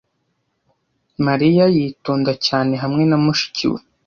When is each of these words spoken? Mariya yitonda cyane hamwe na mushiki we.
Mariya 1.25 1.65
yitonda 1.75 2.31
cyane 2.45 2.73
hamwe 2.83 3.03
na 3.09 3.17
mushiki 3.23 3.65
we. 3.71 3.79